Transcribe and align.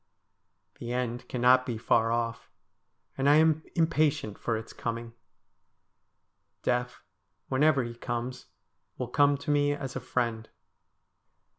The 0.79 0.93
end 0.93 1.29
cannot 1.29 1.63
be 1.63 1.77
far 1.77 2.11
off, 2.11 2.49
and 3.15 3.29
I 3.29 3.35
am 3.35 3.61
impatient 3.75 4.39
for 4.39 4.57
its 4.57 4.73
coming. 4.73 5.13
Death, 6.63 7.03
whenever 7.49 7.83
he 7.83 7.93
comes, 7.93 8.47
will 8.97 9.09
come 9.09 9.37
to 9.37 9.51
me 9.51 9.73
as 9.73 9.95
a 9.95 9.99
friend. 9.99 10.49